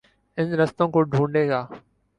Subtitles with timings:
[0.37, 1.61] ان رستوں کو ڈھونڈے گا۔